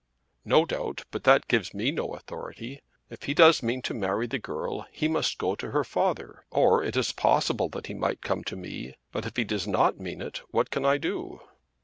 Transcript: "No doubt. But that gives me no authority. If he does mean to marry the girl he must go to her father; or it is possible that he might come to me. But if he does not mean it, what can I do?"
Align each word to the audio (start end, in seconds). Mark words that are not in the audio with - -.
"No 0.45 0.65
doubt. 0.65 1.03
But 1.11 1.25
that 1.25 1.47
gives 1.47 1.75
me 1.75 1.91
no 1.91 2.15
authority. 2.15 2.81
If 3.11 3.21
he 3.25 3.35
does 3.35 3.61
mean 3.61 3.83
to 3.83 3.93
marry 3.93 4.25
the 4.25 4.39
girl 4.39 4.87
he 4.91 5.07
must 5.07 5.37
go 5.37 5.53
to 5.53 5.69
her 5.69 5.83
father; 5.83 6.43
or 6.49 6.83
it 6.83 6.97
is 6.97 7.11
possible 7.11 7.69
that 7.69 7.85
he 7.85 7.93
might 7.93 8.19
come 8.21 8.43
to 8.45 8.55
me. 8.55 8.95
But 9.11 9.27
if 9.27 9.37
he 9.37 9.43
does 9.43 9.67
not 9.67 9.99
mean 9.99 10.19
it, 10.19 10.41
what 10.49 10.71
can 10.71 10.85
I 10.85 10.97
do?" 10.97 11.41